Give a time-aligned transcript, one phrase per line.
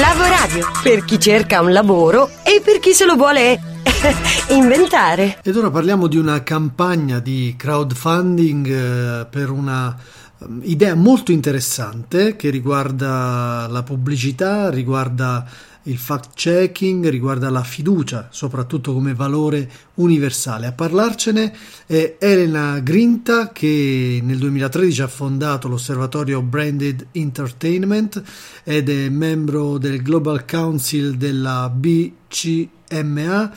[0.00, 3.60] Lavoradio, per chi cerca un lavoro e per chi se lo vuole
[4.48, 5.38] inventare.
[5.42, 9.94] Ed ora parliamo di una campagna di crowdfunding eh, per una
[10.38, 15.44] um, idea molto interessante che riguarda la pubblicità, riguarda
[15.84, 20.66] il fact checking, riguarda la fiducia, soprattutto come valore universale.
[20.66, 21.54] A parlarcene
[21.86, 28.22] è Elena Grinta che nel 2013 ha fondato l'osservatorio Branded Entertainment
[28.64, 33.52] ed è membro del Global Council della BCMA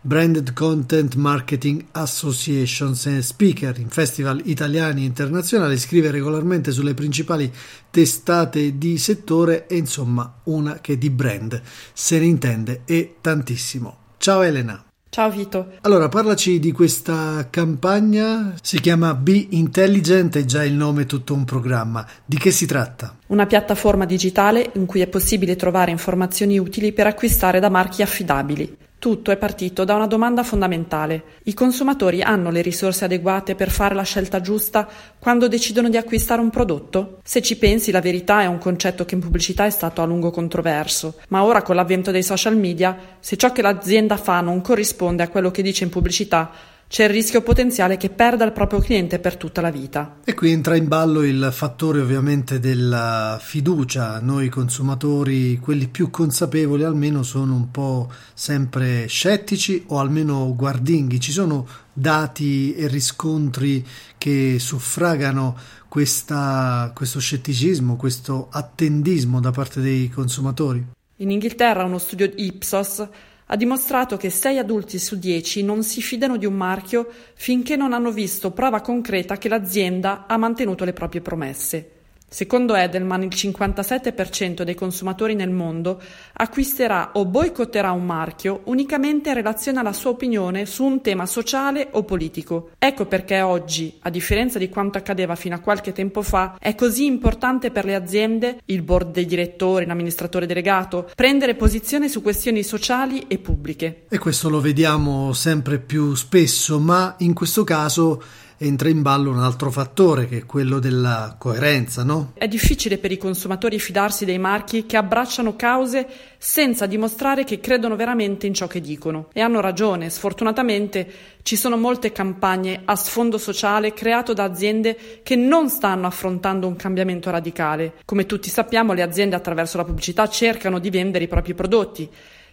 [0.00, 7.52] Branded Content Marketing Associations e speaker in festival italiani e internazionali, scrive regolarmente sulle principali
[7.90, 11.60] testate di settore e insomma una che di brand
[11.92, 13.96] se ne intende e tantissimo.
[14.18, 14.84] Ciao Elena.
[15.10, 15.72] Ciao Vito.
[15.80, 21.44] Allora, parlaci di questa campagna, si chiama Be Intelligent, è già il nome tutto un
[21.44, 22.06] programma.
[22.24, 23.16] Di che si tratta?
[23.28, 28.76] Una piattaforma digitale in cui è possibile trovare informazioni utili per acquistare da marchi affidabili.
[29.00, 31.22] Tutto è partito da una domanda fondamentale.
[31.44, 34.88] I consumatori hanno le risorse adeguate per fare la scelta giusta
[35.20, 37.20] quando decidono di acquistare un prodotto?
[37.22, 40.32] Se ci pensi, la verità è un concetto che in pubblicità è stato a lungo
[40.32, 45.22] controverso, ma ora con l'avvento dei social media, se ciò che l'azienda fa non corrisponde
[45.22, 46.50] a quello che dice in pubblicità,
[46.88, 50.20] c'è il rischio potenziale che perda il proprio cliente per tutta la vita.
[50.24, 54.20] E qui entra in ballo il fattore ovviamente della fiducia.
[54.20, 61.20] Noi consumatori, quelli più consapevoli almeno, sono un po' sempre scettici o almeno guardinghi.
[61.20, 63.86] Ci sono dati e riscontri
[64.16, 65.56] che suffragano
[65.88, 70.84] questa, questo scetticismo, questo attendismo da parte dei consumatori?
[71.16, 73.06] In Inghilterra uno studio Ipsos
[73.50, 77.92] ha dimostrato che 6 adulti su 10 non si fidano di un marchio finché non
[77.92, 81.97] hanno visto prova concreta che l'azienda ha mantenuto le proprie promesse.
[82.30, 85.98] Secondo Edelman, il 57% dei consumatori nel mondo
[86.34, 91.88] acquisterà o boicotterà un marchio unicamente in relazione alla sua opinione su un tema sociale
[91.92, 92.70] o politico.
[92.78, 97.06] Ecco perché oggi, a differenza di quanto accadeva fino a qualche tempo fa, è così
[97.06, 103.24] importante per le aziende, il board dei direttori, l'amministratore delegato, prendere posizione su questioni sociali
[103.26, 104.04] e pubbliche.
[104.10, 108.22] E questo lo vediamo sempre più spesso, ma in questo caso
[108.58, 112.32] entra in ballo un altro fattore che è quello della coerenza, no?
[112.34, 116.06] È difficile per i consumatori fidarsi dei marchi che abbracciano cause
[116.38, 119.28] senza dimostrare che credono veramente in ciò che dicono.
[119.32, 121.10] E hanno ragione, sfortunatamente
[121.42, 126.76] ci sono molte campagne a sfondo sociale create da aziende che non stanno affrontando un
[126.76, 127.94] cambiamento radicale.
[128.04, 132.10] Come tutti sappiamo, le aziende attraverso la pubblicità cercano di vendere i propri prodotti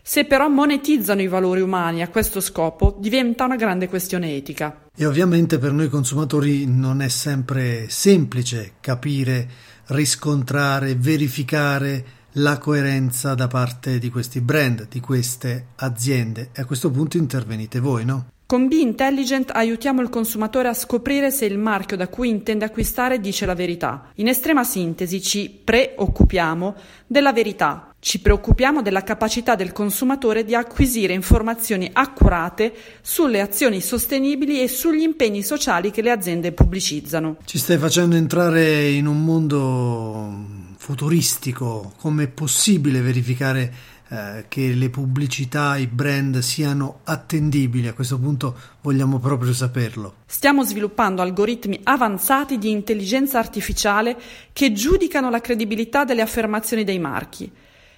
[0.07, 4.84] se però monetizzano i valori umani a questo scopo, diventa una grande questione etica.
[4.97, 9.47] E ovviamente per noi consumatori non è sempre semplice capire,
[9.87, 12.05] riscontrare, verificare
[12.37, 16.49] la coerenza da parte di questi brand, di queste aziende.
[16.53, 18.27] E a questo punto intervenite voi, no?
[18.47, 23.19] Con Be Intelligent aiutiamo il consumatore a scoprire se il marchio da cui intende acquistare
[23.19, 24.11] dice la verità.
[24.15, 26.75] In estrema sintesi ci preoccupiamo
[27.07, 32.71] della verità, ci preoccupiamo della capacità del consumatore di acquisire informazioni accurate
[33.01, 37.37] sulle azioni sostenibili e sugli impegni sociali che le aziende pubblicizzano.
[37.45, 40.45] Ci stai facendo entrare in un mondo
[40.77, 43.73] futuristico, come è possibile verificare
[44.09, 47.87] eh, che le pubblicità, i brand siano attendibili.
[47.87, 50.17] A questo punto vogliamo proprio saperlo.
[50.27, 54.15] Stiamo sviluppando algoritmi avanzati di intelligenza artificiale
[54.53, 57.51] che giudicano la credibilità delle affermazioni dei marchi.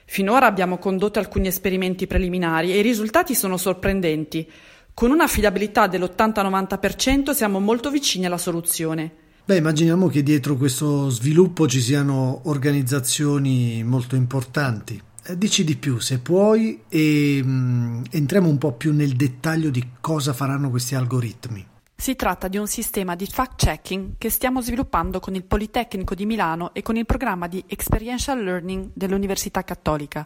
[0.10, 4.50] Finora abbiamo condotto alcuni esperimenti preliminari e i risultati sono sorprendenti.
[4.94, 9.12] Con un'affidabilità dell'80-90% siamo molto vicini alla soluzione.
[9.44, 15.00] Beh, immaginiamo che dietro questo sviluppo ci siano organizzazioni molto importanti.
[15.26, 19.86] Eh, dici di più se puoi e mm, entriamo un po' più nel dettaglio di
[20.00, 21.66] cosa faranno questi algoritmi.
[22.00, 26.72] Si tratta di un sistema di fact-checking che stiamo sviluppando con il Politecnico di Milano
[26.76, 30.26] e con il programma di Experiential Learning dell'Università Cattolica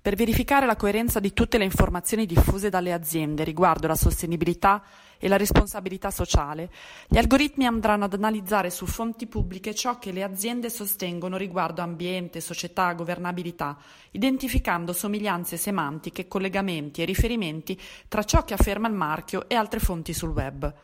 [0.00, 4.82] per verificare la coerenza di tutte le informazioni diffuse dalle aziende riguardo la sostenibilità
[5.18, 6.70] e la responsabilità sociale,
[7.08, 12.40] gli algoritmi andranno ad analizzare su fonti pubbliche ciò che le aziende sostengono riguardo ambiente,
[12.40, 13.78] società, governabilità,
[14.10, 20.12] identificando somiglianze semantiche, collegamenti e riferimenti tra ciò che afferma il marchio e altre fonti
[20.12, 20.74] sul web.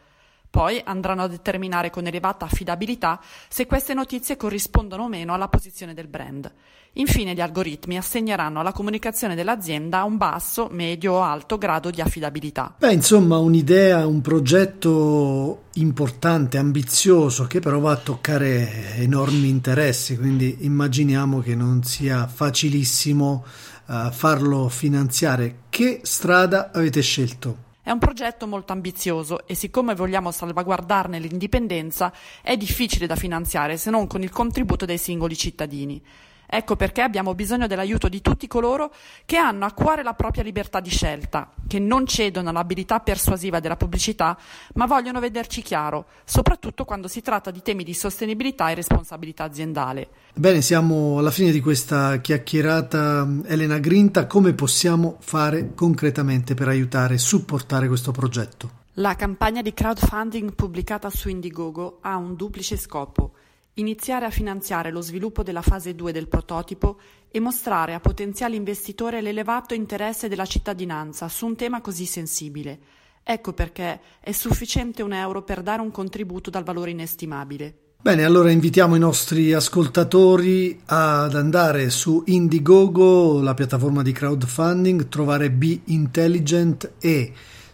[0.50, 5.94] Poi andranno a determinare con elevata affidabilità se queste notizie corrispondono o meno alla posizione
[5.94, 6.52] del brand.
[6.94, 12.75] Infine gli algoritmi assegneranno alla comunicazione dell'azienda un basso, medio o alto grado di affidabilità.
[12.76, 20.58] Beh, insomma, un'idea, un progetto importante, ambizioso, che però va a toccare enormi interessi, quindi
[20.62, 23.44] immaginiamo che non sia facilissimo
[23.87, 25.58] uh, farlo finanziare.
[25.70, 27.69] Che strada avete scelto?
[27.82, 32.12] È un progetto molto ambizioso e siccome vogliamo salvaguardarne l'indipendenza
[32.43, 36.03] è difficile da finanziare se non con il contributo dei singoli cittadini.
[36.52, 38.93] Ecco perché abbiamo bisogno dell'aiuto di tutti coloro
[39.25, 43.76] che hanno a cuore la propria libertà di scelta, che non cedono all'abilità persuasiva della
[43.76, 44.37] pubblicità,
[44.75, 50.08] ma vogliono vederci chiaro, soprattutto quando si tratta di temi di sostenibilità e responsabilità aziendale.
[50.35, 53.29] Bene, siamo alla fine di questa chiacchierata.
[53.44, 58.79] Elena Grinta, come possiamo fare concretamente per aiutare e supportare questo progetto?
[58.94, 63.35] La campagna di crowdfunding pubblicata su Indiegogo ha un duplice scopo
[63.75, 66.99] iniziare a finanziare lo sviluppo della fase 2 del prototipo
[67.31, 72.78] e mostrare a potenziali investitori l'elevato interesse della cittadinanza su un tema così sensibile.
[73.22, 77.75] Ecco perché è sufficiente un euro per dare un contributo dal valore inestimabile.
[78.02, 85.50] Bene, allora invitiamo i nostri ascoltatori ad andare su Indiegogo, la piattaforma di crowdfunding, trovare
[85.50, 87.32] Be Intelligent e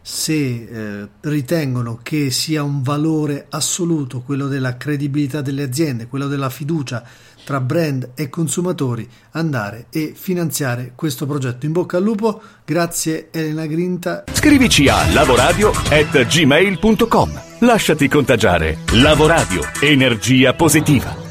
[0.09, 6.49] se eh, ritengono che sia un valore assoluto quello della credibilità delle aziende, quello della
[6.49, 7.03] fiducia
[7.45, 11.67] tra brand e consumatori, andare e finanziare questo progetto.
[11.67, 14.23] In bocca al lupo, grazie Elena Grinta.
[14.33, 17.43] Scrivici a lavoradio@gmail.com.
[17.61, 18.79] Lasciati contagiare.
[18.93, 21.25] Lavoradio, energia positiva.